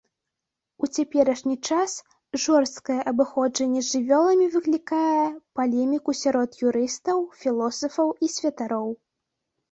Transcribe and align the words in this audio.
У 0.85 0.87
цяперашні 0.99 1.55
час 1.73 1.91
жорсткае 2.45 2.95
абыходжанне 3.11 3.83
з 3.87 3.93
жывёламі 3.95 4.47
выклікае 4.55 5.25
палеміку 5.59 6.15
сярод 6.21 6.57
юрыстаў, 6.71 7.17
філосафаў 7.43 8.07
і 8.29 8.31
святароў. 8.37 8.89